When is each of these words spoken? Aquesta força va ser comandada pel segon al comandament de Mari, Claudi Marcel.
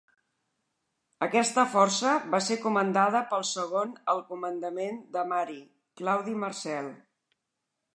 Aquesta 1.25 1.65
força 1.73 2.15
va 2.33 2.41
ser 2.47 2.59
comandada 2.65 3.23
pel 3.35 3.47
segon 3.53 3.95
al 4.17 4.25
comandament 4.33 5.01
de 5.19 5.29
Mari, 5.35 5.63
Claudi 6.03 6.39
Marcel. 6.47 6.95